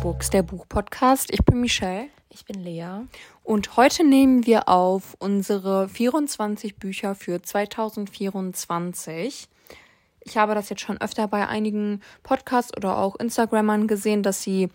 [0.00, 1.32] Books, der Buchpodcast.
[1.32, 2.06] Ich bin Michelle.
[2.30, 3.00] Ich bin Lea.
[3.42, 9.48] Und heute nehmen wir auf unsere 24 Bücher für 2024.
[10.20, 14.68] Ich habe das jetzt schon öfter bei einigen Podcasts oder auch Instagrammern gesehen, dass sie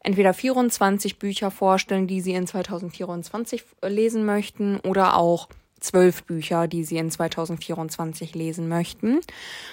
[0.00, 6.84] entweder 24 Bücher vorstellen, die sie in 2024 lesen möchten, oder auch zwölf Bücher, die
[6.84, 9.20] sie in 2024 lesen möchten.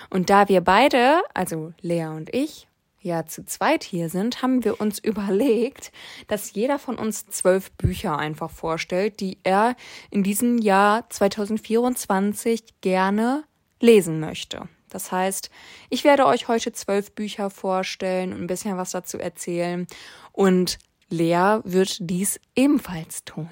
[0.09, 2.67] Und da wir beide, also Lea und ich,
[3.01, 5.91] ja zu zweit hier sind, haben wir uns überlegt,
[6.27, 9.75] dass jeder von uns zwölf Bücher einfach vorstellt, die er
[10.09, 13.43] in diesem Jahr 2024 gerne
[13.79, 14.67] lesen möchte.
[14.89, 15.49] Das heißt,
[15.89, 19.87] ich werde euch heute zwölf Bücher vorstellen und ein bisschen was dazu erzählen.
[20.33, 23.49] Und Lea wird dies ebenfalls tun.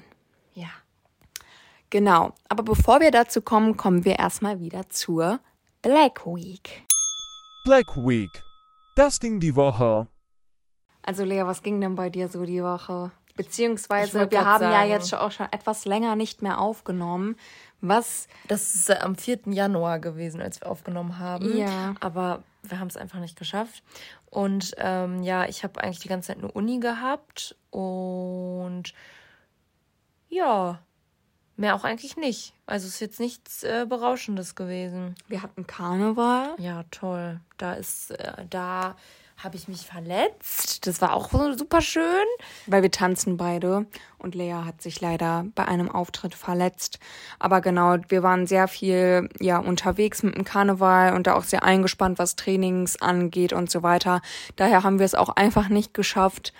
[0.54, 0.68] Ja.
[1.88, 2.34] Genau.
[2.48, 5.40] Aber bevor wir dazu kommen, kommen wir erstmal wieder zur
[5.82, 6.84] Black Week.
[7.64, 8.30] Black Week.
[8.94, 10.08] Das Ding die Woche.
[11.02, 13.10] Also Lea, was ging denn bei dir so die Woche?
[13.36, 14.90] Beziehungsweise wir haben ja sagen.
[14.90, 17.36] jetzt schon auch schon etwas länger nicht mehr aufgenommen.
[17.80, 19.40] Was Das ist äh, am 4.
[19.46, 21.56] Januar gewesen, als wir aufgenommen haben.
[21.56, 21.94] Ja.
[22.00, 23.82] Aber wir haben es einfach nicht geschafft.
[24.26, 27.56] Und ähm, ja, ich habe eigentlich die ganze Zeit eine Uni gehabt.
[27.70, 28.92] Und
[30.28, 30.80] ja,
[31.60, 32.54] mehr auch eigentlich nicht.
[32.66, 35.14] Also es ist jetzt nichts äh, Berauschendes gewesen.
[35.28, 36.54] wir hatten Karneval.
[36.58, 37.40] Ja, toll.
[37.58, 38.96] Da ist, äh, da
[39.42, 40.86] habe ich mich verletzt.
[40.86, 42.04] Das war auch so super schön.
[42.66, 43.86] weil wir tanzen beide
[44.18, 46.98] und Lea hat sich leider bei einem Auftritt verletzt.
[47.38, 51.62] Aber genau, wir waren sehr viel ja unterwegs mit dem Karneval und da auch sehr
[51.62, 54.20] eingespannt, was Trainings angeht und so weiter.
[54.56, 56.52] Daher haben wir es auch einfach nicht geschafft,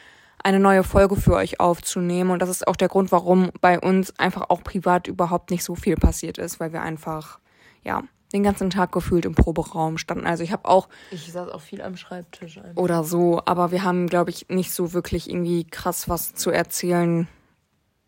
[0.45, 4.19] eine neue Folge für euch aufzunehmen und das ist auch der Grund, warum bei uns
[4.19, 7.39] einfach auch privat überhaupt nicht so viel passiert ist, weil wir einfach
[7.83, 8.03] ja
[8.33, 10.27] den ganzen Tag gefühlt im Proberaum standen.
[10.27, 12.59] Also ich habe auch Ich saß auch viel am Schreibtisch.
[12.59, 12.77] Einfach.
[12.81, 17.29] oder so, aber wir haben, glaube ich, nicht so wirklich irgendwie krass was zu erzählen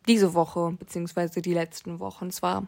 [0.07, 2.27] diese Woche, beziehungsweise die letzten Wochen.
[2.27, 2.67] Es war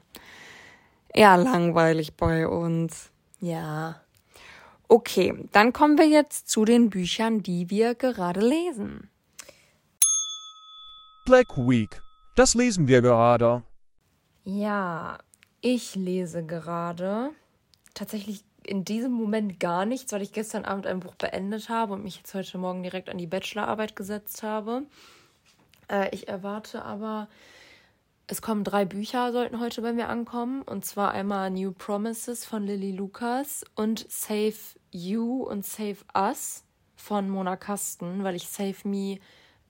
[1.08, 3.10] eher langweilig bei uns.
[3.40, 4.00] Ja.
[4.88, 9.10] Okay, dann kommen wir jetzt zu den Büchern, die wir gerade lesen.
[11.24, 12.02] Black Week.
[12.36, 13.62] Das lesen wir gerade.
[14.44, 15.16] Ja,
[15.62, 17.30] ich lese gerade
[17.94, 22.04] tatsächlich in diesem Moment gar nichts, weil ich gestern Abend ein Buch beendet habe und
[22.04, 24.82] mich jetzt heute Morgen direkt an die Bachelorarbeit gesetzt habe.
[25.90, 27.28] Äh, ich erwarte aber,
[28.26, 30.60] es kommen drei Bücher, sollten heute bei mir ankommen.
[30.60, 34.56] Und zwar einmal New Promises von Lily Lucas und Save
[34.90, 36.64] You und Save Us
[36.96, 39.20] von Mona Kasten, weil ich Save Me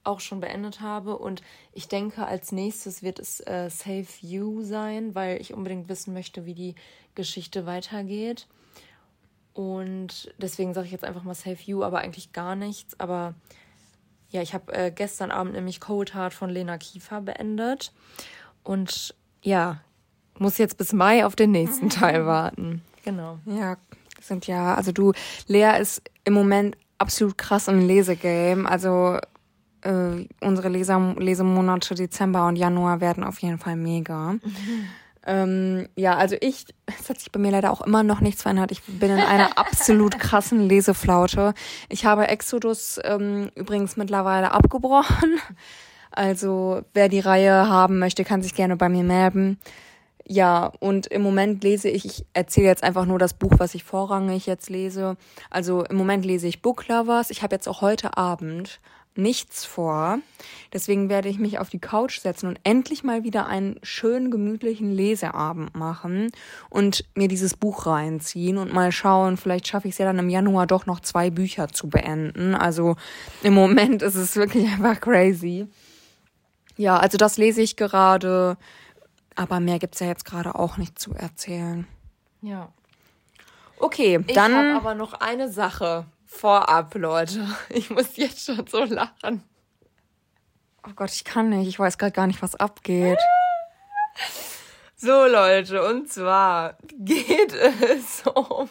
[0.05, 1.19] auch schon beendet habe.
[1.19, 1.43] Und
[1.73, 6.47] ich denke, als nächstes wird es äh, Save You sein, weil ich unbedingt wissen möchte,
[6.47, 6.75] wie die
[7.15, 8.47] Geschichte weitergeht.
[9.53, 12.99] Und deswegen sage ich jetzt einfach mal Save You, aber eigentlich gar nichts.
[12.99, 13.35] Aber
[14.31, 17.93] ja, ich habe äh, gestern Abend nämlich Cold Heart von Lena Kiefer beendet.
[18.65, 19.81] Und ja,
[20.39, 22.83] muss jetzt bis Mai auf den nächsten Teil warten.
[23.05, 23.39] Genau.
[23.47, 23.77] Ja,
[24.21, 25.13] sind ja, also du,
[25.47, 28.69] Lea ist im Moment absolut krass im Lesegame.
[28.69, 29.19] Also
[29.85, 34.37] äh, unsere Leser Lesemonate Dezember und Januar werden auf jeden Fall mega.
[35.27, 38.73] Ähm, ja, also ich, es hat sich bei mir leider auch immer noch nichts verändert.
[38.73, 41.55] Ich bin in einer absolut krassen Leseflaute.
[41.89, 45.39] Ich habe Exodus ähm, übrigens mittlerweile abgebrochen.
[46.11, 49.59] Also wer die Reihe haben möchte, kann sich gerne bei mir melden.
[50.27, 53.85] Ja, und im Moment lese ich, ich erzähle jetzt einfach nur das Buch, was ich
[53.85, 55.17] vorrangig jetzt lese.
[55.51, 57.31] Also im Moment lese ich Book Lovers.
[57.31, 58.81] Ich habe jetzt auch heute Abend
[59.17, 60.19] nichts vor.
[60.73, 64.91] Deswegen werde ich mich auf die Couch setzen und endlich mal wieder einen schönen, gemütlichen
[64.93, 66.31] Leseabend machen
[66.71, 70.29] und mir dieses Buch reinziehen und mal schauen, vielleicht schaffe ich es ja dann im
[70.29, 72.55] Januar doch noch zwei Bücher zu beenden.
[72.55, 72.97] Also
[73.43, 75.67] im Moment ist es wirklich einfach crazy.
[76.77, 78.57] Ja, also das lese ich gerade,
[79.37, 81.87] aber mehr gibt's ja jetzt gerade auch nicht zu erzählen.
[82.43, 82.69] Ja.
[83.79, 84.55] Okay, Ich dann.
[84.55, 87.47] habe aber noch eine Sache vorab, Leute.
[87.69, 89.43] Ich muss jetzt schon so lachen.
[90.87, 91.69] oh Gott, ich kann nicht.
[91.69, 93.19] Ich weiß gerade gar nicht, was abgeht.
[94.97, 98.71] So, Leute, und zwar geht es um.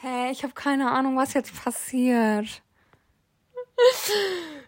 [0.00, 2.62] Hä, ich habe keine Ahnung, was jetzt passiert.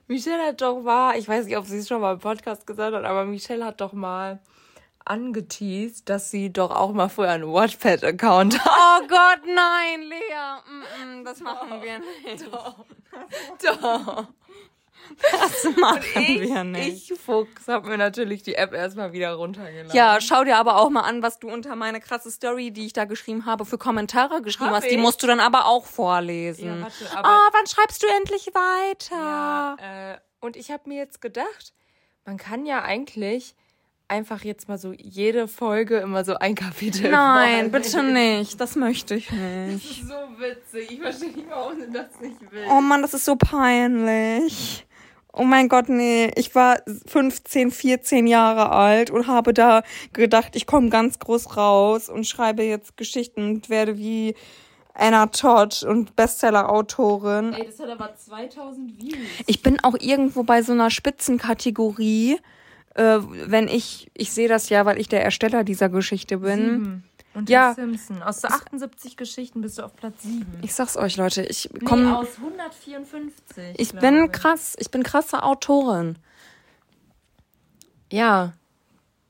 [0.06, 2.94] Michelle hat doch mal, ich weiß nicht, ob sie es schon mal im Podcast gesagt
[2.94, 4.40] hat, aber Michelle hat doch mal
[5.10, 8.72] angeteased, dass sie doch auch mal früher einen Wattpad-Account hat.
[9.02, 10.60] Oh Gott, nein, Lea.
[10.66, 12.46] Mm -mm, das machen wir nicht.
[12.52, 14.26] Doch.
[15.22, 17.10] Das machen wir nicht.
[17.10, 19.90] Ich, Fuchs, hab mir natürlich die App erstmal wieder runtergeladen.
[19.92, 22.92] ja, schau dir aber auch mal an, was du unter meine krasse Story, die ich
[22.92, 24.84] da geschrieben habe, für Kommentare geschrieben Hab hast.
[24.90, 25.00] Die ich?
[25.00, 26.66] musst du dann aber auch vorlesen.
[26.78, 29.16] Ja, warte, aber- Ah, wann schreibst du endlich weiter?
[29.16, 31.74] Ja, äh, Und ich habe mir jetzt gedacht,
[32.24, 33.54] man kann ja eigentlich
[34.10, 37.10] einfach jetzt mal so jede Folge immer so ein Kapitel.
[37.10, 37.72] Nein, vorlesen.
[37.72, 38.60] bitte nicht.
[38.60, 40.04] Das möchte ich nicht.
[40.04, 40.90] So witzig.
[40.90, 42.70] Ich verstehe nicht, warum du das nicht willst.
[42.70, 44.86] Oh Mann, das ist so peinlich.
[45.32, 46.30] Oh mein Gott, nee.
[46.34, 52.08] Ich war 15, 14 Jahre alt und habe da gedacht, ich komme ganz groß raus
[52.08, 54.34] und schreibe jetzt Geschichten und werde wie
[54.92, 57.52] Anna Todd und Bestseller-Autorin.
[57.52, 59.16] Ey, das hat aber 2000 Views.
[59.46, 62.40] Ich bin auch irgendwo bei so einer Spitzenkategorie,
[63.00, 63.20] äh,
[63.50, 67.02] wenn ich, ich sehe das ja, weil ich der Ersteller dieser Geschichte bin.
[67.34, 67.74] Und Ja.
[67.74, 68.22] Simpson.
[68.22, 70.44] Aus 78 Geschichten bist du auf Platz 7.
[70.62, 72.18] Ich sag's euch, Leute, ich Nee, komme.
[72.18, 73.74] aus 154.
[73.78, 76.18] ich bin krass, ich bin krasse Autorin.
[78.12, 78.52] Ja.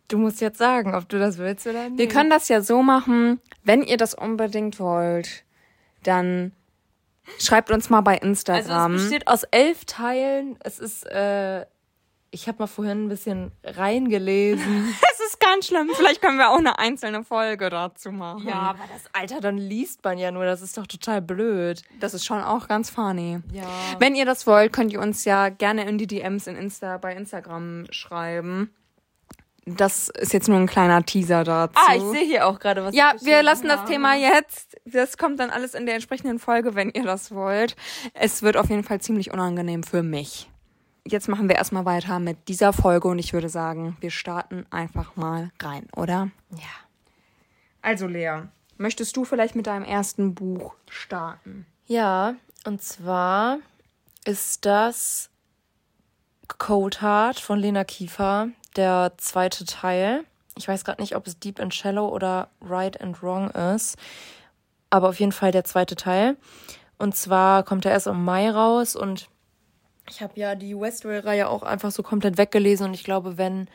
[0.08, 1.98] Du musst jetzt sagen, ob du das willst oder nicht.
[1.98, 5.44] Wir können das ja so machen, wenn ihr das unbedingt wollt,
[6.02, 6.52] dann
[7.38, 8.94] schreibt uns mal bei Also Instagram.
[8.94, 10.56] es besteht aus elf Teilen.
[10.64, 11.64] Es ist, äh,
[12.30, 14.94] ich habe mal vorhin ein bisschen reingelesen.
[15.12, 15.90] es ist ganz schlimm.
[15.94, 18.46] Vielleicht können wir auch eine einzelne Folge dazu machen.
[18.46, 20.44] ja, aber das Alter, dann liest man ja nur.
[20.44, 21.82] Das ist doch total blöd.
[21.98, 23.40] Das ist schon auch ganz funny.
[23.52, 23.66] Ja.
[23.98, 27.14] Wenn ihr das wollt, könnt ihr uns ja gerne in die DMs in Insta bei
[27.14, 28.70] Instagram schreiben.
[29.66, 31.74] Das ist jetzt nur ein kleiner Teaser dazu.
[31.76, 32.94] Ah, ich sehe hier auch gerade was.
[32.94, 33.84] Ja, wir lassen das.
[33.84, 34.76] Thema jetzt.
[34.84, 37.76] Das kommt dann alles in der entsprechenden Folge, wenn ihr das wollt.
[38.14, 40.49] Es wird auf jeden Fall ziemlich unangenehm für mich.
[41.06, 45.16] Jetzt machen wir erstmal weiter mit dieser Folge und ich würde sagen, wir starten einfach
[45.16, 46.30] mal rein, oder?
[46.50, 46.86] Ja.
[47.82, 48.42] Also Lea,
[48.76, 51.66] möchtest du vielleicht mit deinem ersten Buch starten?
[51.86, 52.34] Ja,
[52.66, 53.58] und zwar
[54.24, 55.30] ist das
[56.58, 60.24] Cold Heart von Lena Kiefer, der zweite Teil.
[60.56, 63.96] Ich weiß gerade nicht, ob es Deep and Shallow oder Right and Wrong ist,
[64.90, 66.36] aber auf jeden Fall der zweite Teil.
[66.98, 69.29] Und zwar kommt er erst im Mai raus und
[70.08, 73.68] ich habe ja die Westwell-Reihe auch einfach so komplett weggelesen und ich glaube, wenn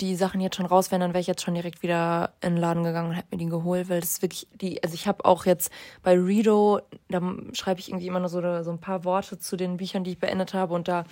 [0.00, 2.60] die Sachen jetzt schon raus wären, dann wäre ich jetzt schon direkt wieder in den
[2.60, 5.24] Laden gegangen und hätte mir die geholt, weil das ist wirklich die, also ich habe
[5.24, 5.72] auch jetzt
[6.02, 7.20] bei Redo, da
[7.52, 10.18] schreibe ich irgendwie immer nur so, so ein paar Worte zu den Büchern, die ich
[10.18, 11.04] beendet habe und da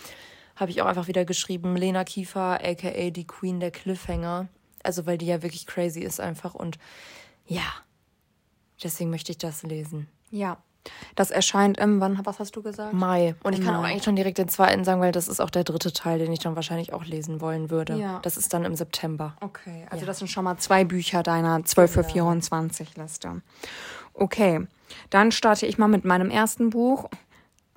[0.54, 4.48] habe ich auch einfach wieder geschrieben, Lena Kiefer, aka die Queen der Cliffhanger.
[4.82, 6.78] Also weil die ja wirklich crazy ist einfach und
[7.46, 7.64] ja,
[8.82, 10.08] deswegen möchte ich das lesen.
[10.31, 10.62] Ja.
[11.15, 12.93] Das erscheint im, wann, was hast du gesagt?
[12.93, 13.35] Mai.
[13.43, 13.91] Und ich kann auch Mai.
[13.91, 16.38] eigentlich schon direkt den zweiten sagen, weil das ist auch der dritte Teil, den ich
[16.38, 17.97] dann wahrscheinlich auch lesen wollen würde.
[17.97, 18.21] Ja.
[18.23, 19.37] Das ist dann im September.
[19.41, 23.43] Okay, also das sind schon mal zwei Bücher deiner 12 für 24 Liste.
[24.15, 24.67] Okay,
[25.11, 27.09] dann starte ich mal mit meinem ersten Buch.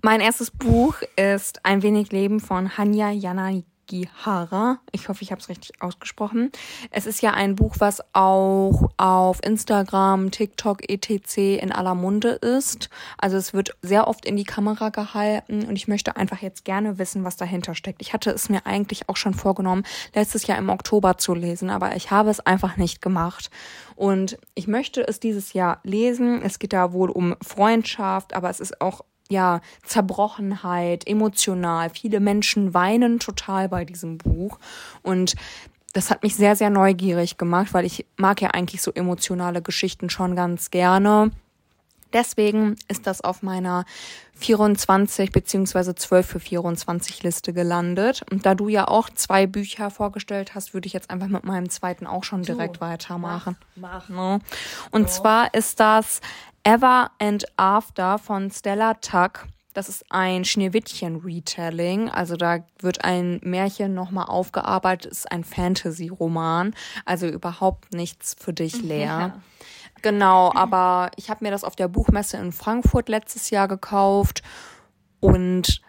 [0.02, 3.12] Mein erstes Buch ist Ein wenig Leben von Hanya
[3.90, 4.80] Yanagihara.
[4.92, 6.52] Ich hoffe, ich habe es richtig ausgesprochen.
[6.92, 11.38] Es ist ja ein Buch, was auch auf Instagram, TikTok, etc.
[11.62, 12.90] in aller Munde ist.
[13.18, 16.98] Also es wird sehr oft in die Kamera gehalten und ich möchte einfach jetzt gerne
[16.98, 18.02] wissen, was dahinter steckt.
[18.02, 19.84] Ich hatte es mir eigentlich auch schon vorgenommen,
[20.14, 23.50] letztes Jahr im Oktober zu lesen, aber ich habe es einfach nicht gemacht.
[23.96, 26.42] Und ich möchte es dieses Jahr lesen.
[26.42, 29.02] Es geht da wohl um Freundschaft, aber es ist auch
[29.34, 31.90] ja, Zerbrochenheit, emotional.
[31.90, 34.60] Viele Menschen weinen total bei diesem Buch.
[35.02, 35.36] Und
[35.92, 40.10] das hat mich sehr, sehr neugierig gemacht, weil ich mag ja eigentlich so emotionale Geschichten
[40.10, 41.32] schon ganz gerne.
[42.14, 43.86] Deswegen ist das auf meiner
[44.36, 48.24] 24 beziehungsweise 12 für 24 Liste gelandet.
[48.30, 51.70] Und da du ja auch zwei Bücher vorgestellt hast, würde ich jetzt einfach mit meinem
[51.70, 53.58] zweiten auch schon direkt weitermachen.
[53.76, 54.10] Mach.
[54.10, 54.40] Ne?
[54.92, 56.22] Und zwar ist das
[56.64, 59.48] Ever and After von Stella Tuck.
[59.74, 62.10] Das ist ein Schneewittchen-Retelling.
[62.10, 65.12] Also da wird ein Märchen nochmal aufgearbeitet.
[65.12, 66.76] ist ein Fantasy-Roman.
[67.06, 69.32] Also überhaupt nichts für dich, Lea.
[70.04, 74.44] Genau, aber ich habe mir das auf der Buchmesse in Frankfurt letztes Jahr gekauft
[75.22, 75.82] und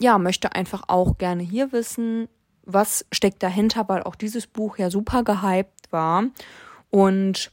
[0.00, 2.26] ja, möchte einfach auch gerne hier wissen,
[2.62, 6.24] was steckt dahinter, weil auch dieses Buch ja super gehypt war
[6.88, 7.52] und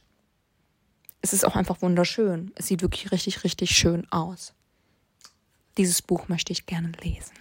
[1.20, 2.50] es ist auch einfach wunderschön.
[2.54, 4.54] Es sieht wirklich richtig, richtig schön aus.
[5.76, 7.34] Dieses Buch möchte ich gerne lesen.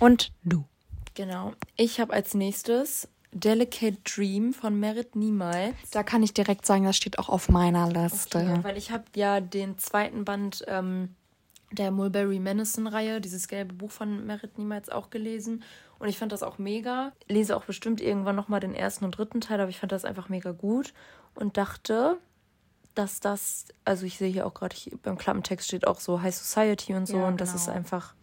[0.00, 0.64] Und du?
[1.12, 1.52] Genau.
[1.76, 5.74] Ich habe als nächstes Delicate Dream von Merit Niemals.
[5.90, 8.38] Da kann ich direkt sagen, das steht auch auf meiner Liste.
[8.38, 11.14] Ja, weil ich habe ja den zweiten Band ähm,
[11.72, 15.64] der Mulberry Madison-Reihe, dieses gelbe Buch von Merit Niemals auch gelesen.
[15.98, 17.12] Und ich fand das auch mega.
[17.28, 20.28] Lese auch bestimmt irgendwann nochmal den ersten und dritten Teil, aber ich fand das einfach
[20.28, 20.94] mega gut.
[21.34, 22.18] Und dachte,
[22.94, 26.94] dass das, also ich sehe hier auch gerade beim Klappentext steht auch so High Society
[26.94, 27.18] und so.
[27.18, 27.62] Ja, und das genau.
[27.62, 28.14] ist einfach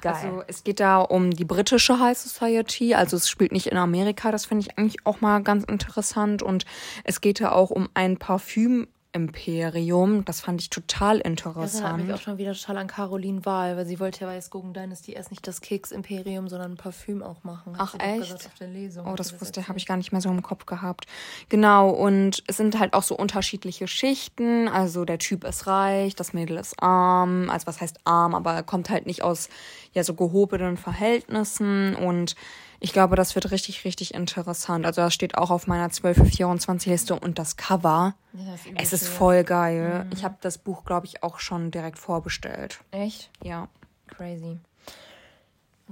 [0.00, 0.14] geil.
[0.14, 4.30] Also es geht da um die britische High Society, also es spielt nicht in Amerika,
[4.30, 6.42] das finde ich eigentlich auch mal ganz interessant.
[6.42, 6.64] Und
[7.04, 10.24] es geht da auch um ein Parfüm Keks-Imperium.
[10.24, 12.12] Das fand ich total Das erinnert mich interessant.
[12.12, 15.30] auch schon wieder total an Caroline Wahl, weil sie wollte ja bei Skogen Dynasty erst
[15.30, 17.74] nicht das Keks-Imperium, sondern ein Parfüm auch machen.
[17.76, 18.20] Ach, echt?
[18.20, 19.06] gesagt auf der Lesung.
[19.06, 21.06] Oh, das sie wusste, habe ich gar nicht mehr so im Kopf gehabt.
[21.48, 24.68] Genau, und es sind halt auch so unterschiedliche Schichten.
[24.68, 27.50] Also der Typ ist reich, das Mädel ist arm.
[27.50, 29.48] Also was heißt arm, aber er kommt halt nicht aus
[29.92, 31.96] ja so gehobenen Verhältnissen.
[31.96, 32.36] Und
[32.80, 34.86] ich glaube, das wird richtig, richtig interessant.
[34.86, 38.14] Also das steht auch auf meiner 12-24-Liste und das Cover.
[38.32, 39.16] Ja, ist übel Es ist schön.
[39.16, 40.06] voll geil.
[40.12, 42.80] Ich habe das Buch, glaube ich, auch schon direkt vorbestellt.
[42.90, 43.30] Echt?
[43.42, 43.68] Ja.
[44.08, 44.56] Crazy.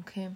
[0.00, 0.30] Okay.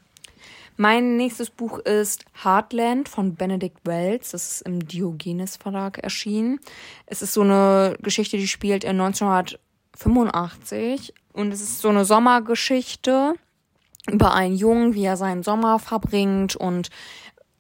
[0.77, 4.31] Mein nächstes Buch ist Heartland von Benedict Wells.
[4.33, 6.61] Das ist im Diogenes Verlag erschienen.
[7.07, 13.35] Es ist so eine Geschichte, die spielt in 1985 und es ist so eine Sommergeschichte
[14.11, 16.91] über einen Jungen, wie er seinen Sommer verbringt und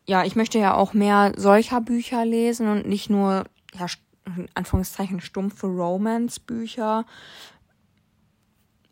[0.04, 3.44] ja, ich möchte ja auch mehr solcher Bücher lesen und nicht nur
[3.74, 3.86] ja,
[4.26, 7.04] in Anführungszeichen stumpfe Romance-Bücher.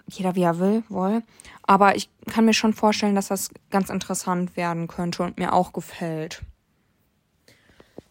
[0.07, 1.23] Jeder wie er will, wohl.
[1.63, 5.73] Aber ich kann mir schon vorstellen, dass das ganz interessant werden könnte und mir auch
[5.73, 6.43] gefällt.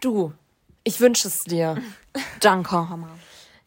[0.01, 0.33] Du,
[0.83, 1.81] ich wünsche es dir.
[2.39, 3.17] Danke, Hammer.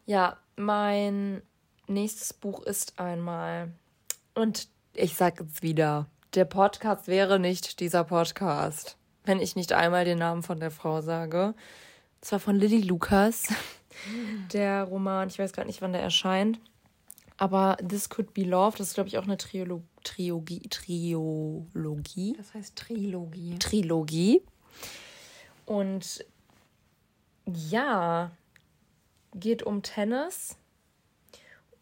[0.07, 1.43] Ja, mein
[1.89, 3.73] nächstes Buch ist einmal,
[4.35, 10.05] und ich sag es wieder, der Podcast wäre nicht dieser Podcast, wenn ich nicht einmal
[10.05, 11.47] den Namen von der Frau sage.
[11.47, 13.49] Und zwar von Lilly Lucas.
[14.55, 16.59] Der Roman, ich weiß gerade nicht, wann der erscheint.
[17.37, 20.67] Aber This Could Be Love, das ist, glaube ich, auch eine Triolo Trilogie.
[20.71, 22.33] Triologie.
[22.39, 23.59] Das heißt Trilogie.
[23.59, 24.43] Trilogie.
[25.67, 26.25] Und
[27.45, 28.31] ja,
[29.35, 30.57] geht um Tennis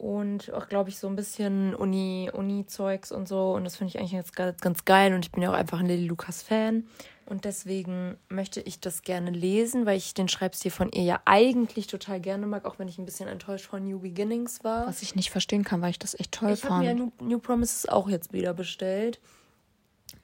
[0.01, 3.53] und auch, glaube ich, so ein bisschen Uni, Uni-Zeugs und so.
[3.53, 5.13] Und das finde ich eigentlich jetzt ganz, ganz geil.
[5.13, 6.87] Und ich bin ja auch einfach ein Lily Lucas-Fan.
[7.27, 11.85] Und deswegen möchte ich das gerne lesen, weil ich den Schreibstil von ihr ja eigentlich
[11.85, 14.87] total gerne mag, auch wenn ich ein bisschen enttäuscht von New Beginnings war.
[14.87, 17.21] Was ich nicht verstehen kann, weil ich das echt toll Ich habe mir ja fand.
[17.21, 19.19] New, New Promises auch jetzt wieder bestellt.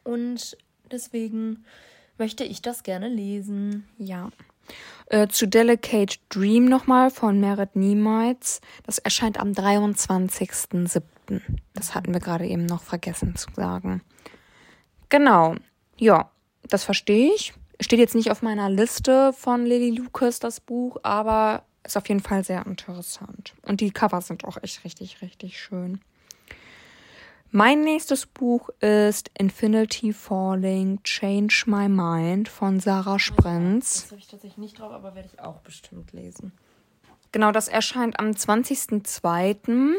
[0.04, 0.58] Und
[0.90, 1.66] deswegen
[2.18, 3.88] möchte ich das gerne lesen.
[4.00, 4.32] Ja.
[5.08, 8.62] Äh, zu Delicate Dream nochmal von Merit Niemites.
[8.84, 11.02] Das erscheint am 23.07.
[11.74, 14.02] Das hatten wir gerade eben noch vergessen zu sagen.
[15.10, 15.56] Genau.
[15.98, 16.32] Ja,
[16.64, 17.54] das verstehe ich.
[17.80, 22.22] Steht jetzt nicht auf meiner Liste von Lily Lucas, das Buch, aber ist auf jeden
[22.22, 23.54] Fall sehr interessant.
[23.62, 26.02] Und die Cover sind auch echt richtig, richtig schön.
[27.52, 34.02] Mein nächstes Buch ist Infinity Falling, Change My Mind von Sarah Sprenz.
[34.02, 36.52] Das habe ich tatsächlich nicht drauf, aber werde ich auch bestimmt lesen.
[37.32, 39.94] Genau, das erscheint am 20.02.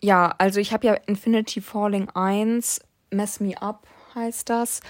[0.00, 4.80] Ja, also ich habe ja Infinity Falling 1, Mess Me Up heißt das.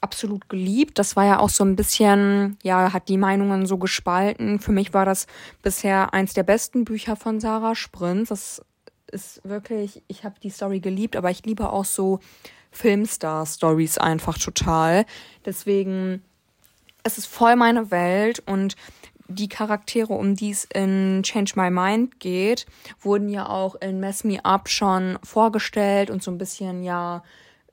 [0.00, 0.98] Absolut geliebt.
[0.98, 4.60] Das war ja auch so ein bisschen, ja, hat die Meinungen so gespalten.
[4.60, 5.26] Für mich war das
[5.62, 8.28] bisher eins der besten Bücher von Sarah Sprinz.
[8.28, 8.62] Das
[9.10, 12.20] ist wirklich, ich habe die Story geliebt, aber ich liebe auch so
[12.72, 15.06] Filmstar-Stories einfach total.
[15.44, 16.22] Deswegen
[17.06, 18.74] es ist voll meine Welt und
[19.28, 22.66] die Charaktere, um die es in Change My Mind geht,
[23.00, 27.22] wurden ja auch in Mess Me Up schon vorgestellt und so ein bisschen ja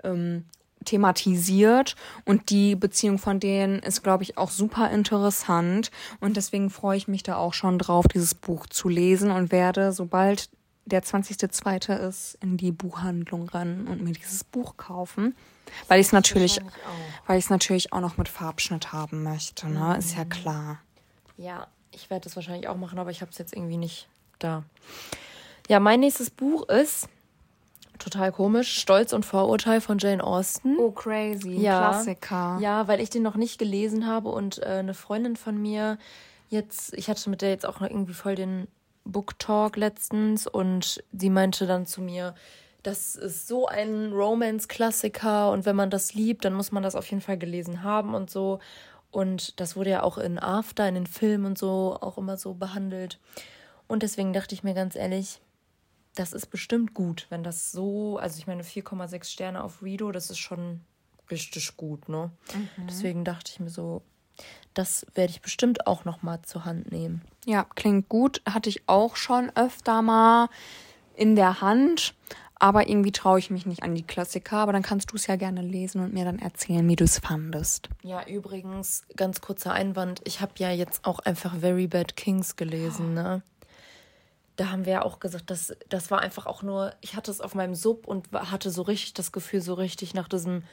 [0.03, 0.45] ähm,
[0.85, 1.95] thematisiert.
[2.25, 5.89] Und die Beziehung von denen ist, glaube ich, auch super interessant.
[6.19, 9.93] Und deswegen freue ich mich da auch schon drauf, dieses Buch zu lesen und werde,
[9.93, 10.49] sobald
[10.85, 11.95] der 20.02.
[12.07, 15.35] ist, in die Buchhandlung rennen und mir dieses Buch kaufen.
[15.87, 17.29] Weil ich es natürlich, Wahrscheinlich auch.
[17.29, 19.97] weil ich es natürlich auch noch mit Farbschnitt haben möchte, ne?
[19.97, 20.79] Ist ja klar.
[21.37, 24.07] Ja, ich werde das wahrscheinlich auch machen, aber ich habe es jetzt irgendwie nicht
[24.39, 24.63] da.
[25.69, 27.07] Ja, mein nächstes Buch ist
[27.97, 30.77] total komisch, Stolz und Vorurteil von Jane Austen.
[30.77, 31.53] Oh, crazy.
[31.61, 31.89] Ja.
[31.89, 32.57] Klassiker.
[32.59, 35.97] Ja, weil ich den noch nicht gelesen habe und äh, eine Freundin von mir
[36.49, 38.67] jetzt, ich hatte mit der jetzt auch noch irgendwie voll den
[39.05, 42.35] Book Talk letztens und sie meinte dann zu mir,
[42.83, 47.09] das ist so ein Romance-Klassiker und wenn man das liebt, dann muss man das auf
[47.09, 48.59] jeden Fall gelesen haben und so.
[49.09, 52.55] Und das wurde ja auch in After, in den Filmen und so auch immer so
[52.55, 53.19] behandelt.
[53.87, 55.39] Und deswegen dachte ich mir ganz ehrlich,
[56.15, 60.29] das ist bestimmt gut, wenn das so, also ich meine 4,6 Sterne auf Redo, das
[60.29, 60.81] ist schon
[61.31, 62.31] richtig gut, ne?
[62.87, 64.01] Deswegen dachte ich mir so,
[64.73, 67.21] das werde ich bestimmt auch noch mal zur Hand nehmen.
[67.45, 68.41] Ja, klingt gut.
[68.49, 70.49] Hatte ich auch schon öfter mal
[71.15, 72.15] in der Hand.
[72.55, 74.57] Aber irgendwie traue ich mich nicht an die Klassiker.
[74.57, 77.19] Aber dann kannst du es ja gerne lesen und mir dann erzählen, wie du es
[77.19, 77.89] fandest.
[78.03, 83.13] Ja, übrigens, ganz kurzer Einwand, ich habe ja jetzt auch einfach Very Bad Kings gelesen,
[83.13, 83.41] ne?
[84.55, 87.41] Da haben wir ja auch gesagt, das, das war einfach auch nur, ich hatte es
[87.41, 90.63] auf meinem Sub und hatte so richtig das Gefühl, so richtig nach diesem,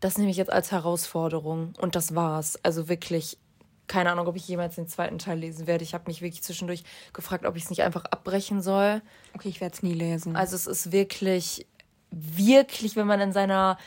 [0.00, 2.58] das nehme ich jetzt als Herausforderung und das war's.
[2.62, 3.38] Also wirklich,
[3.86, 5.84] keine Ahnung, ob ich jemals den zweiten Teil lesen werde.
[5.84, 9.02] Ich habe mich wirklich zwischendurch gefragt, ob ich es nicht einfach abbrechen soll.
[9.34, 10.36] Okay, ich werde es nie lesen.
[10.36, 11.66] Also es ist wirklich,
[12.10, 13.78] wirklich, wenn man in seiner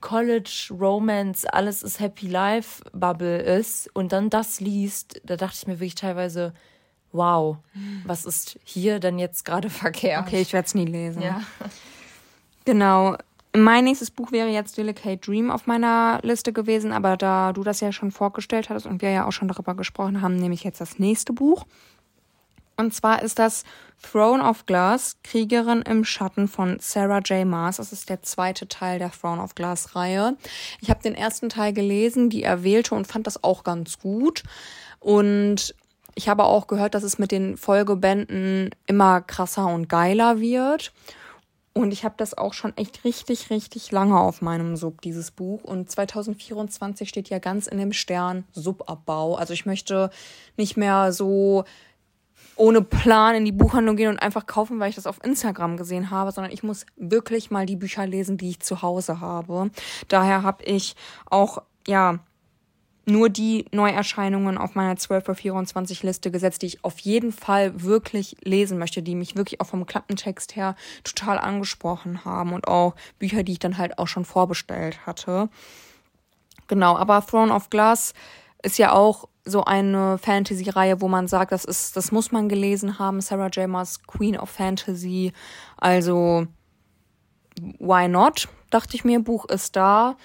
[0.00, 5.66] College Romance, alles ist Happy Life Bubble ist und dann das liest, da dachte ich
[5.66, 6.54] mir wirklich teilweise,
[7.12, 7.58] wow,
[8.06, 10.26] was ist hier denn jetzt gerade verkehrt?
[10.26, 11.22] Okay, ich werde es nie lesen.
[11.22, 11.42] Ja.
[12.64, 13.16] Genau.
[13.54, 17.80] Mein nächstes Buch wäre jetzt Delicate Dream auf meiner Liste gewesen, aber da du das
[17.80, 20.80] ja schon vorgestellt hattest und wir ja auch schon darüber gesprochen haben, nehme ich jetzt
[20.80, 21.66] das nächste Buch.
[22.76, 23.64] Und zwar ist das
[24.02, 27.46] Throne of Glass, Kriegerin im Schatten von Sarah J.
[27.46, 27.76] Maas.
[27.76, 30.36] Das ist der zweite Teil der Throne of Glass Reihe.
[30.80, 34.42] Ich habe den ersten Teil gelesen, die erwählte und fand das auch ganz gut.
[34.98, 35.74] Und
[36.14, 40.92] ich habe auch gehört, dass es mit den Folgebänden immer krasser und geiler wird.
[41.74, 45.64] Und ich habe das auch schon echt richtig, richtig lange auf meinem Sub, dieses Buch.
[45.64, 49.36] Und 2024 steht ja ganz in dem Stern Subabbau.
[49.36, 50.10] Also ich möchte
[50.56, 51.64] nicht mehr so
[52.56, 56.10] ohne Plan in die Buchhandlung gehen und einfach kaufen, weil ich das auf Instagram gesehen
[56.10, 59.70] habe, sondern ich muss wirklich mal die Bücher lesen, die ich zu Hause habe.
[60.08, 60.94] Daher habe ich
[61.30, 62.18] auch, ja,
[63.04, 67.82] nur die Neuerscheinungen auf meiner 12 vor 24 Liste gesetzt, die ich auf jeden Fall
[67.82, 72.94] wirklich lesen möchte, die mich wirklich auch vom Klappentext her total angesprochen haben und auch
[73.18, 75.48] Bücher, die ich dann halt auch schon vorbestellt hatte.
[76.68, 78.14] Genau, aber Throne of Glass
[78.62, 83.00] ist ja auch so eine Fantasy-Reihe, wo man sagt, das ist, das muss man gelesen
[83.00, 83.20] haben.
[83.20, 83.68] Sarah J.
[83.68, 85.32] Maas Queen of Fantasy.
[85.76, 86.46] Also,
[87.78, 88.48] why not?
[88.70, 90.16] Dachte ich mir, Buch ist da.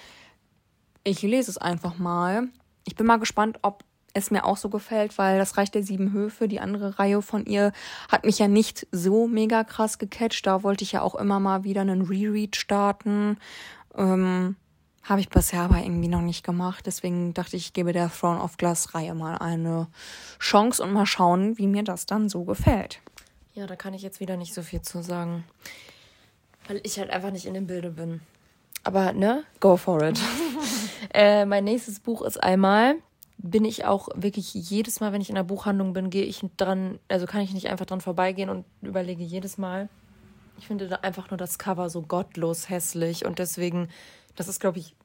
[1.02, 2.48] Ich lese es einfach mal.
[2.88, 6.10] Ich bin mal gespannt, ob es mir auch so gefällt, weil das Reich der Sieben
[6.10, 7.72] Höfe, die andere Reihe von ihr,
[8.10, 10.46] hat mich ja nicht so mega krass gecatcht.
[10.46, 13.36] Da wollte ich ja auch immer mal wieder einen Reread starten.
[13.94, 14.56] Ähm,
[15.02, 16.86] habe ich bisher aber irgendwie noch nicht gemacht.
[16.86, 19.88] Deswegen dachte ich, ich gebe der Throne of Glass Reihe mal eine
[20.38, 23.02] Chance und mal schauen, wie mir das dann so gefällt.
[23.52, 25.44] Ja, da kann ich jetzt wieder nicht so viel zu sagen.
[26.66, 28.22] Weil ich halt einfach nicht in dem Bilde bin.
[28.82, 29.44] Aber, ne?
[29.60, 30.18] Go for it.
[31.12, 32.96] äh, mein nächstes Buch ist einmal,
[33.38, 36.98] bin ich auch wirklich jedes Mal, wenn ich in der Buchhandlung bin, gehe ich dran,
[37.08, 39.88] also kann ich nicht einfach dran vorbeigehen und überlege jedes Mal.
[40.58, 43.88] Ich finde da einfach nur das Cover so gottlos hässlich und deswegen,
[44.34, 44.96] das ist, glaube ich,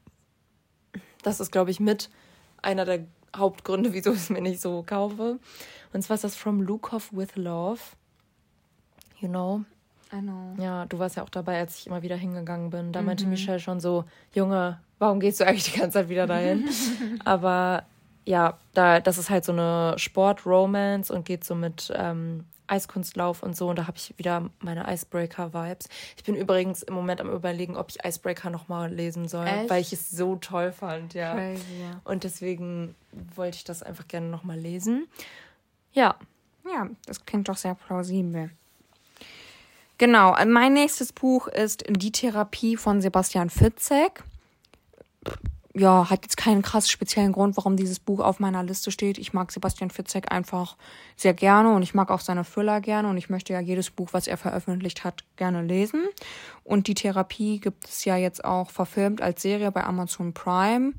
[1.22, 2.10] das ist, glaube ich, mit
[2.60, 5.38] einer der Hauptgründe, wieso ich es mir nicht so kaufe.
[5.92, 7.80] Und zwar ist das From Lukov with Love.
[9.20, 9.64] You know?
[10.20, 10.54] Know.
[10.62, 12.92] Ja, du warst ja auch dabei, als ich immer wieder hingegangen bin.
[12.92, 16.68] Da meinte Michelle schon so, Junge, warum gehst du eigentlich die ganze Zeit wieder dahin?
[17.24, 17.84] Aber
[18.24, 23.56] ja, da, das ist halt so eine Sport-Romance und geht so mit ähm, Eiskunstlauf und
[23.56, 23.68] so.
[23.68, 25.88] Und da habe ich wieder meine Icebreaker-Vibes.
[26.16, 29.70] Ich bin übrigens im Moment am überlegen, ob ich Icebreaker nochmal lesen soll, Echt?
[29.70, 31.34] weil ich es so toll fand, ja.
[31.34, 32.00] Crazy, ja.
[32.04, 32.94] Und deswegen
[33.34, 35.06] wollte ich das einfach gerne nochmal lesen.
[35.92, 36.16] Ja,
[36.64, 38.50] Ja, das klingt doch sehr plausibel.
[39.98, 44.24] Genau, mein nächstes Buch ist Die Therapie von Sebastian Fitzek.
[45.76, 49.18] Ja, hat jetzt keinen krass speziellen Grund, warum dieses Buch auf meiner Liste steht.
[49.18, 50.76] Ich mag Sebastian Fitzek einfach
[51.16, 54.10] sehr gerne und ich mag auch seine Thriller gerne und ich möchte ja jedes Buch,
[54.12, 56.04] was er veröffentlicht hat, gerne lesen.
[56.62, 60.92] Und die Therapie gibt es ja jetzt auch verfilmt als Serie bei Amazon Prime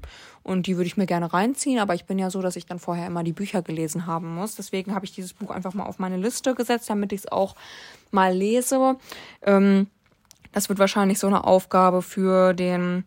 [0.43, 2.79] und die würde ich mir gerne reinziehen, aber ich bin ja so, dass ich dann
[2.79, 4.55] vorher immer die Bücher gelesen haben muss.
[4.55, 7.55] Deswegen habe ich dieses Buch einfach mal auf meine Liste gesetzt, damit ich es auch
[8.11, 8.97] mal lese.
[9.41, 9.87] Ähm,
[10.51, 13.05] das wird wahrscheinlich so eine Aufgabe für den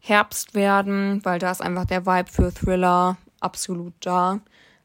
[0.00, 4.40] Herbst werden, weil da ist einfach der Vibe für Thriller absolut da.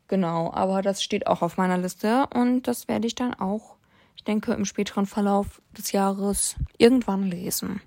[0.07, 3.75] Genau, aber das steht auch auf meiner Liste und das werde ich dann auch,
[4.15, 7.81] ich denke, im späteren Verlauf des Jahres irgendwann lesen.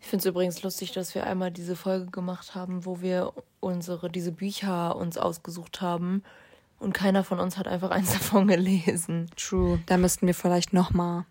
[0.00, 4.10] Ich finde es übrigens lustig, dass wir einmal diese Folge gemacht haben, wo wir unsere,
[4.10, 6.22] diese Bücher uns ausgesucht haben
[6.78, 9.30] und keiner von uns hat einfach eins davon gelesen.
[9.36, 9.80] True.
[9.86, 11.24] Da müssten wir vielleicht nochmal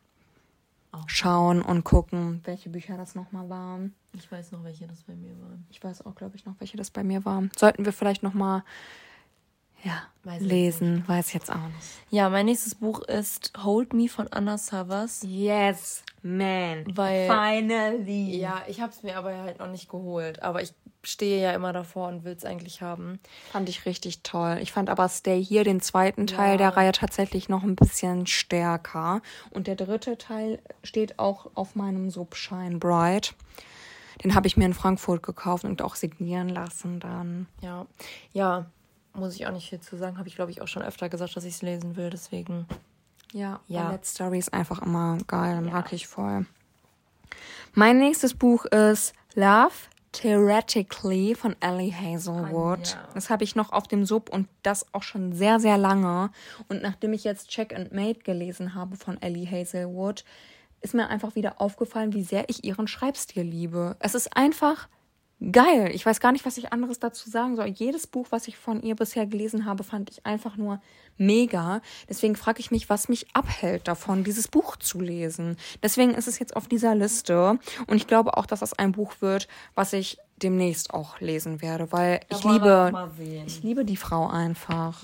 [1.07, 3.93] schauen und gucken, welche Bücher das nochmal waren.
[4.17, 5.65] Ich weiß noch, welche das bei mir waren.
[5.69, 7.43] Ich weiß auch, glaube ich, noch, welche das bei mir war.
[7.57, 8.63] Sollten wir vielleicht nochmal
[9.83, 11.87] ja, Weiß ich lesen, weiß jetzt auch nicht.
[12.09, 15.21] Ja, mein nächstes Buch ist Hold Me von Anna Savas.
[15.27, 16.85] Yes, man.
[16.95, 18.35] Weil- Finally.
[18.39, 20.41] Ja, ich habe es mir aber halt noch nicht geholt.
[20.41, 20.73] Aber ich
[21.03, 23.19] stehe ja immer davor und will es eigentlich haben.
[23.51, 24.57] Fand ich richtig toll.
[24.59, 26.57] Ich fand aber Stay hier, den zweiten Teil Ja.
[26.57, 29.21] der Reihe, tatsächlich noch ein bisschen stärker.
[29.51, 33.35] Und der dritte Teil steht auch auf meinem Sub Shine Bright.
[34.23, 37.47] Den habe ich mir in Frankfurt gekauft und auch signieren lassen dann.
[37.61, 37.85] Ja,
[38.33, 38.65] ja,
[39.13, 40.17] muss ich auch nicht viel zu sagen.
[40.17, 42.09] Habe ich, glaube ich, auch schon öfter gesagt, dass ich es lesen will.
[42.09, 42.65] Deswegen.
[43.33, 43.85] Ja, Ja.
[43.85, 46.45] Ballet Story ist einfach immer geil, mag ich voll.
[47.73, 49.73] Mein nächstes Buch ist Love,
[50.13, 52.95] Theoretically von Ellie Hazelwood.
[52.95, 53.09] Ah, ja.
[53.13, 56.29] Das habe ich noch auf dem Sub und das auch schon sehr, sehr lange.
[56.69, 60.23] Und nachdem ich jetzt Check and Mate gelesen habe von Ellie Hazelwood,
[60.85, 63.97] ist mir einfach wieder aufgefallen, wie sehr ich ihren Schreibstil liebe.
[63.99, 64.87] Es ist einfach
[65.51, 65.91] geil.
[65.93, 67.65] Ich weiß gar nicht, was ich anderes dazu sagen soll.
[67.65, 70.79] Jedes Buch, was ich von ihr bisher gelesen habe, fand ich einfach nur
[71.17, 71.81] mega.
[72.07, 75.57] Deswegen frage ich mich, was mich abhält davon, dieses Buch zu lesen.
[75.83, 77.59] Deswegen ist es jetzt auf dieser Liste.
[77.87, 81.91] Und ich glaube auch, dass das ein Buch wird, was ich demnächst auch lesen werde,
[81.91, 83.11] weil Da ich liebe,
[83.45, 85.03] ich liebe die Frau einfach.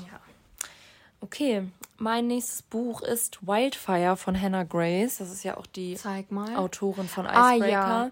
[1.22, 5.20] Okay, mein nächstes Buch ist Wildfire von Hannah Grace.
[5.20, 6.56] Das ist ja auch die Zeig mal.
[6.56, 7.72] Autorin von Ah, Icebreaker.
[7.72, 8.12] ja.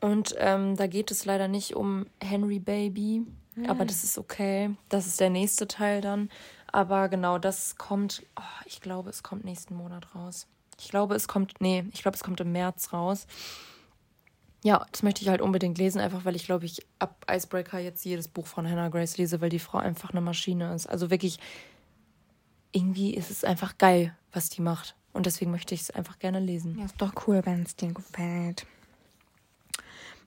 [0.00, 3.22] Und ähm, da geht es leider nicht um Henry Baby,
[3.68, 4.70] aber das ist okay.
[4.88, 6.30] Das ist der nächste Teil dann.
[6.72, 10.46] Aber genau, das kommt, oh, ich glaube, es kommt nächsten Monat raus.
[10.80, 13.26] Ich glaube, es kommt, nee, ich glaube, es kommt im März raus.
[14.62, 18.04] Ja, das möchte ich halt unbedingt lesen, einfach weil ich glaube, ich ab Icebreaker jetzt
[18.04, 20.86] jedes Buch von Hannah Grace lese, weil die Frau einfach eine Maschine ist.
[20.86, 21.38] Also wirklich,
[22.72, 24.96] irgendwie ist es einfach geil, was die macht.
[25.12, 26.78] Und deswegen möchte ich es einfach gerne lesen.
[26.78, 28.66] Ja, ist doch cool, wenn es dir gefällt.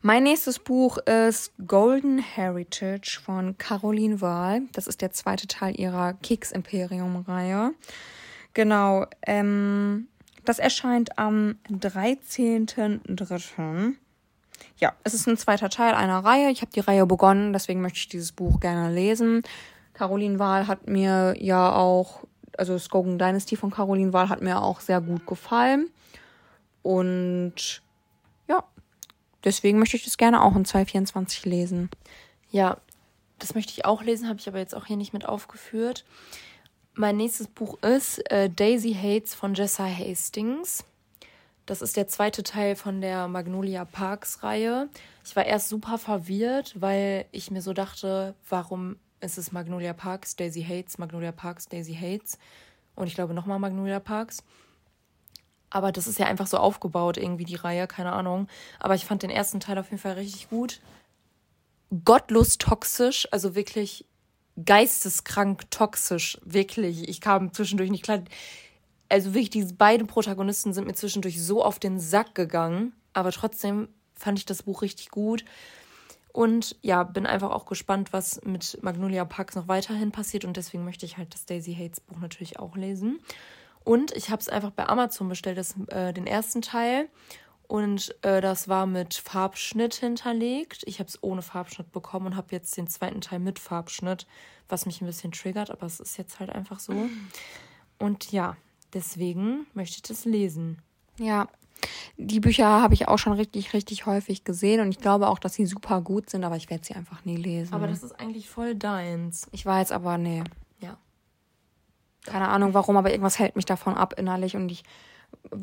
[0.01, 4.63] Mein nächstes Buch ist Golden Heritage von Caroline Wahl.
[4.73, 7.73] Das ist der zweite Teil ihrer Keks-Imperium-Reihe.
[8.53, 10.09] Genau, ähm,
[10.43, 13.93] das erscheint am 13.03.
[14.77, 16.51] Ja, es ist ein zweiter Teil einer Reihe.
[16.51, 19.43] Ich habe die Reihe begonnen, deswegen möchte ich dieses Buch gerne lesen.
[19.93, 22.25] Caroline Wahl hat mir ja auch,
[22.57, 25.89] also Skogan Dynasty von Caroline Wahl hat mir auch sehr gut gefallen.
[26.81, 27.81] Und
[28.47, 28.63] ja,
[29.43, 31.89] deswegen möchte ich das gerne auch in 2024 lesen.
[32.51, 32.77] Ja,
[33.39, 36.05] das möchte ich auch lesen, habe ich aber jetzt auch hier nicht mit aufgeführt.
[36.93, 40.85] Mein nächstes Buch ist äh, Daisy Hates von Jessa Hastings.
[41.65, 44.89] Das ist der zweite Teil von der Magnolia Parks Reihe.
[45.25, 50.35] Ich war erst super verwirrt, weil ich mir so dachte, warum ist es Magnolia Parks,
[50.35, 52.37] Daisy Hates, Magnolia Parks, Daisy Hates
[52.95, 54.43] und ich glaube nochmal Magnolia Parks.
[55.69, 58.47] Aber das ist ja einfach so aufgebaut, irgendwie die Reihe, keine Ahnung.
[58.79, 60.81] Aber ich fand den ersten Teil auf jeden Fall richtig gut.
[62.05, 64.05] Gottlos toxisch, also wirklich
[64.63, 67.09] geisteskrank toxisch, wirklich.
[67.09, 68.21] Ich kam zwischendurch nicht klar.
[69.09, 72.93] Also wirklich, diese beiden Protagonisten sind mir zwischendurch so auf den Sack gegangen.
[73.13, 75.43] Aber trotzdem fand ich das Buch richtig gut.
[76.33, 80.45] Und ja, bin einfach auch gespannt, was mit Magnolia Parks noch weiterhin passiert.
[80.45, 83.19] Und deswegen möchte ich halt das Daisy Hates Buch natürlich auch lesen.
[83.83, 87.07] Und ich habe es einfach bei Amazon bestellt, das, äh, den ersten Teil.
[87.67, 90.83] Und äh, das war mit Farbschnitt hinterlegt.
[90.85, 94.25] Ich habe es ohne Farbschnitt bekommen und habe jetzt den zweiten Teil mit Farbschnitt,
[94.67, 96.93] was mich ein bisschen triggert, aber es ist jetzt halt einfach so.
[97.99, 98.57] Und ja,
[98.93, 100.81] deswegen möchte ich das lesen.
[101.17, 101.47] Ja,
[102.17, 105.53] die Bücher habe ich auch schon richtig, richtig häufig gesehen und ich glaube auch, dass
[105.55, 107.73] sie super gut sind, aber ich werde sie einfach nie lesen.
[107.73, 109.47] Aber das ist eigentlich voll deins.
[109.51, 110.43] ich weiß aber, nee.
[110.79, 110.97] Ja.
[112.25, 114.83] Keine Ahnung warum, aber irgendwas hält mich davon ab innerlich und ich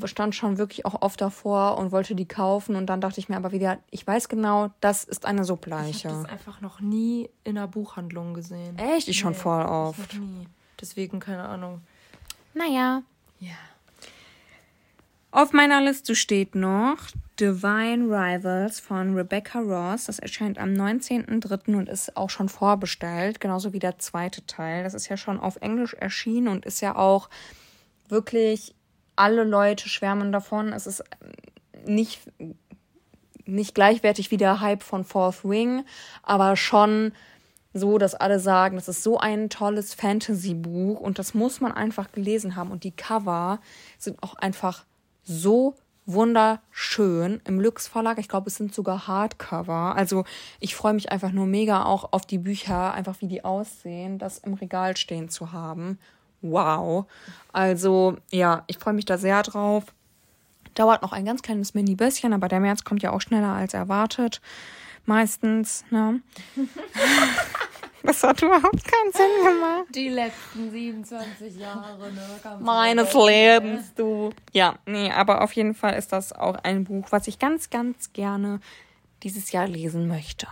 [0.05, 3.37] stand schon wirklich auch oft davor und wollte die kaufen und dann dachte ich mir
[3.37, 5.49] aber wieder, ich weiß genau, das ist eine Ich
[6.05, 8.79] habe das einfach noch nie in einer Buchhandlung gesehen.
[8.79, 9.09] Echt?
[9.09, 10.15] Ich schon voll Ich oft.
[10.15, 10.49] noch nie.
[10.81, 11.83] Deswegen keine Ahnung.
[12.55, 13.03] Naja.
[13.39, 13.53] Ja.
[15.33, 16.97] Auf meiner Liste steht noch
[17.39, 20.07] Divine Rivals von Rebecca Ross.
[20.07, 21.77] Das erscheint am 19.03.
[21.77, 24.83] und ist auch schon vorbestellt, genauso wie der zweite Teil.
[24.83, 27.31] Das ist ja schon auf Englisch erschienen und ist ja auch
[28.09, 28.75] wirklich,
[29.15, 30.73] alle Leute schwärmen davon.
[30.73, 31.05] Es ist
[31.87, 32.21] nicht,
[33.45, 35.85] nicht gleichwertig wie der Hype von Fourth Wing,
[36.25, 37.13] aber schon
[37.73, 42.11] so, dass alle sagen, das ist so ein tolles Fantasy-Buch und das muss man einfach
[42.11, 42.73] gelesen haben.
[42.73, 43.61] Und die Cover
[43.97, 44.87] sind auch einfach
[45.31, 48.19] so wunderschön im Lux Verlag.
[48.19, 49.95] Ich glaube, es sind sogar Hardcover.
[49.97, 50.25] Also
[50.59, 54.39] ich freue mich einfach nur mega auch auf die Bücher, einfach wie die aussehen, das
[54.39, 55.99] im Regal stehen zu haben.
[56.43, 57.07] Wow.
[57.53, 59.85] Also ja, ich freue mich da sehr drauf.
[60.75, 64.41] Dauert noch ein ganz kleines Mini-bisschen, aber der März kommt ja auch schneller als erwartet.
[65.05, 66.21] Meistens, ne?
[68.03, 69.87] Das hat überhaupt keinen Sinn gemacht.
[69.95, 72.41] Die letzten 27 Jahre, ne?
[72.61, 74.31] Meines Lebens, du.
[74.53, 78.13] Ja, nee, aber auf jeden Fall ist das auch ein Buch, was ich ganz, ganz
[78.13, 78.61] gerne
[79.23, 80.47] dieses Jahr lesen möchte.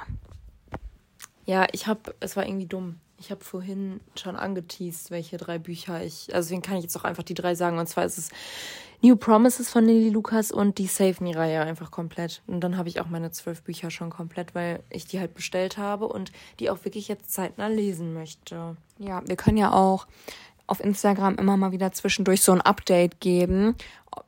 [1.46, 3.00] Ja, ich habe, es war irgendwie dumm.
[3.20, 7.04] Ich habe vorhin schon angeteased, welche drei Bücher ich, also deswegen kann ich jetzt auch
[7.04, 7.78] einfach die drei sagen.
[7.78, 8.30] Und zwar ist es
[9.00, 12.42] New Promises von Lily Lucas und die Save Me-Reihe einfach komplett.
[12.48, 15.78] Und dann habe ich auch meine zwölf Bücher schon komplett, weil ich die halt bestellt
[15.78, 18.76] habe und die auch wirklich jetzt zeitnah lesen möchte.
[18.98, 20.08] Ja, wir können ja auch
[20.68, 23.74] auf Instagram immer mal wieder zwischendurch so ein Update geben,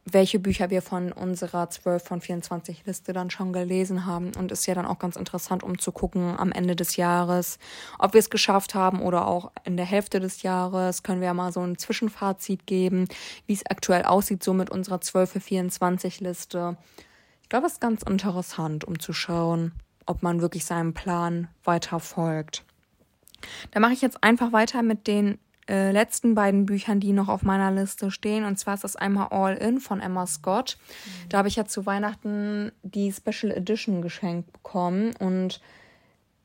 [0.04, 4.32] welche Bücher wir von unserer 12 von 24 Liste dann schon gelesen haben.
[4.36, 7.58] Und ist ja dann auch ganz interessant, um zu gucken am Ende des Jahres,
[7.98, 11.02] ob wir es geschafft haben oder auch in der Hälfte des Jahres.
[11.02, 13.06] Können wir ja mal so ein Zwischenfazit geben,
[13.46, 16.76] wie es aktuell aussieht, so mit unserer 12 für 24 Liste.
[17.42, 19.72] Ich glaube, es ist ganz interessant, um zu schauen,
[20.06, 22.64] ob man wirklich seinem Plan weiter folgt.
[23.72, 25.38] Da mache ich jetzt einfach weiter mit den
[25.70, 28.44] äh, letzten beiden Büchern, die noch auf meiner Liste stehen.
[28.44, 30.76] Und zwar ist das einmal All In von Emma Scott.
[30.76, 31.28] Mhm.
[31.28, 35.14] Da habe ich ja zu Weihnachten die Special Edition geschenkt bekommen.
[35.20, 35.60] Und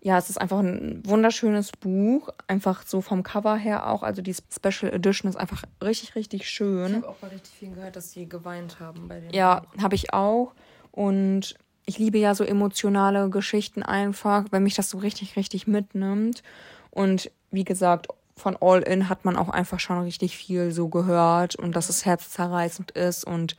[0.01, 2.29] ja, es ist einfach ein wunderschönes Buch.
[2.45, 4.03] Einfach so vom Cover her auch.
[4.03, 6.89] Also die Special Edition ist einfach richtig, richtig schön.
[6.89, 9.33] Ich habe auch bei richtig vielen gehört, dass sie geweint haben bei den.
[9.33, 10.53] Ja, habe ich auch.
[10.91, 11.55] Und
[11.87, 16.43] ich liebe ja so emotionale Geschichten einfach, wenn mich das so richtig, richtig mitnimmt.
[16.91, 21.55] Und wie gesagt, von All In hat man auch einfach schon richtig viel so gehört
[21.55, 23.55] und dass es herzzerreißend ist und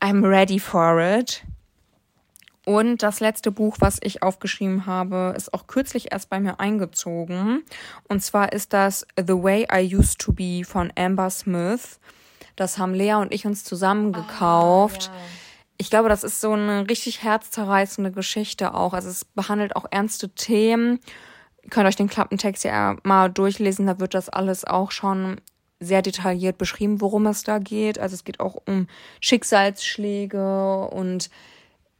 [0.00, 1.42] I'm ready for it.
[2.66, 7.62] Und das letzte Buch, was ich aufgeschrieben habe, ist auch kürzlich erst bei mir eingezogen.
[8.08, 12.00] Und zwar ist das The Way I Used to Be von Amber Smith.
[12.56, 15.10] Das haben Lea und ich uns zusammen gekauft.
[15.12, 15.22] Ah, ja.
[15.78, 18.94] Ich glaube, das ist so eine richtig herzzerreißende Geschichte auch.
[18.94, 20.98] Also es behandelt auch ernste Themen
[21.70, 25.40] könnt euch den Klappentext ja mal durchlesen, da wird das alles auch schon
[25.80, 27.98] sehr detailliert beschrieben, worum es da geht.
[27.98, 28.86] Also es geht auch um
[29.20, 31.30] Schicksalsschläge und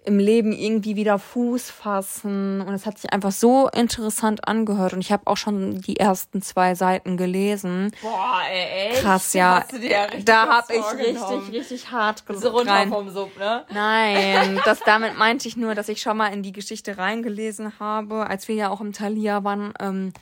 [0.07, 2.61] im Leben irgendwie wieder Fuß fassen.
[2.61, 4.93] Und es hat sich einfach so interessant angehört.
[4.93, 7.91] Und ich habe auch schon die ersten zwei Seiten gelesen.
[8.01, 9.03] Boah, ey, echt?
[9.03, 9.65] Krass, ja.
[9.81, 12.45] ja da habe ich richtig, richtig hart gesucht.
[12.45, 12.89] So runter rein.
[12.89, 13.65] vom Sub, ne?
[13.73, 18.29] Nein, das damit meinte ich nur, dass ich schon mal in die Geschichte reingelesen habe,
[18.29, 19.75] als wir ja auch im Thalia waren.
[19.81, 20.13] Ähm,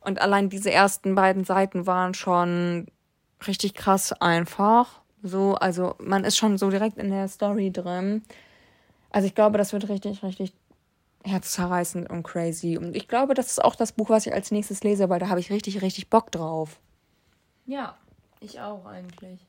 [0.00, 2.86] und allein diese ersten beiden Seiten waren schon
[3.46, 5.00] richtig krass einfach.
[5.22, 8.22] So, also man ist schon so direkt in der Story drin.
[9.10, 10.52] Also ich glaube, das wird richtig, richtig
[11.24, 12.78] herzzerreißend und crazy.
[12.78, 15.28] Und ich glaube, das ist auch das Buch, was ich als nächstes lese, weil da
[15.28, 16.80] habe ich richtig, richtig Bock drauf.
[17.66, 17.96] Ja,
[18.40, 19.46] ich auch eigentlich.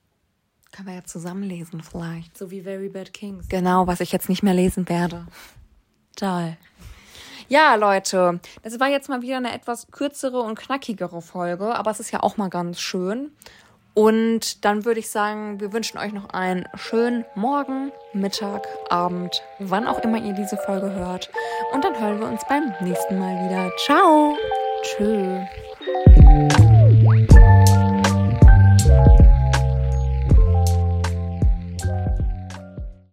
[0.72, 2.38] Können wir ja zusammen lesen vielleicht.
[2.38, 3.48] So wie Very Bad Kings.
[3.50, 5.26] Genau, was ich jetzt nicht mehr lesen werde.
[6.16, 6.58] Toll.
[7.48, 12.00] Ja, Leute, das war jetzt mal wieder eine etwas kürzere und knackigere Folge, aber es
[12.00, 13.32] ist ja auch mal ganz schön.
[13.94, 19.88] Und dann würde ich sagen, wir wünschen euch noch einen schönen Morgen, Mittag, Abend, wann
[19.88, 21.30] auch immer ihr diese Folge hört.
[21.74, 23.72] Und dann hören wir uns beim nächsten Mal wieder.
[23.78, 24.38] Ciao.
[24.84, 26.69] Tschüss.